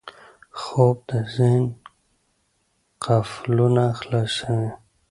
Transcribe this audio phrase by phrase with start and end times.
[0.61, 1.63] خوب د ذهن
[3.03, 4.69] قفلونه خلاصوي